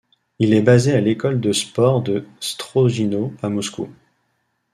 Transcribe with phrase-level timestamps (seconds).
[0.39, 3.87] Il est basé à l'école de sport de Strogino, à Moscou.